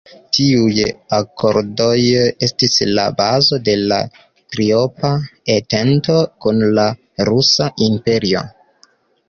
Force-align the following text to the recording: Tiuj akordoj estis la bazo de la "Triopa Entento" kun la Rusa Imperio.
Tiuj 0.35 0.77
akordoj 1.17 1.97
estis 2.47 2.77
la 3.01 3.03
bazo 3.19 3.61
de 3.69 3.77
la 3.93 4.01
"Triopa 4.55 5.13
Entento" 5.59 6.19
kun 6.47 6.67
la 6.81 6.89
Rusa 7.33 7.73
Imperio. 7.93 8.47